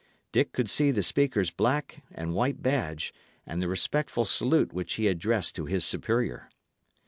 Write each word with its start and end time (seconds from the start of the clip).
Dick 0.31 0.51
could 0.51 0.67
see 0.67 0.89
the 0.89 1.03
speaker's 1.03 1.51
black 1.51 2.03
and 2.11 2.33
white 2.33 2.63
badge, 2.63 3.13
and 3.45 3.61
the 3.61 3.67
respectful 3.67 4.25
salute 4.25 4.73
which 4.73 4.93
he 4.93 5.07
addressed 5.07 5.53
to 5.57 5.65
his 5.67 5.85
superior. 5.85 6.49